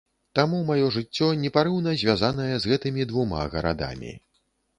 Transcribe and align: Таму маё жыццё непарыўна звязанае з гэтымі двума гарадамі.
Таму 0.37 0.61
маё 0.69 0.87
жыццё 0.95 1.27
непарыўна 1.41 1.93
звязанае 2.05 2.49
з 2.65 2.73
гэтымі 2.73 3.07
двума 3.13 3.45
гарадамі. 3.53 4.17